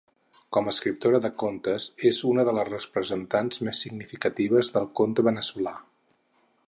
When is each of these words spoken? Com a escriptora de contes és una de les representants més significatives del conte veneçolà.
Com 0.55 0.69
a 0.69 0.71
escriptora 0.75 1.19
de 1.25 1.29
contes 1.43 1.85
és 2.11 2.21
una 2.29 2.45
de 2.49 2.55
les 2.59 2.71
representants 2.71 3.61
més 3.69 3.83
significatives 3.87 4.73
del 4.79 4.89
conte 5.01 5.27
veneçolà. 5.29 5.77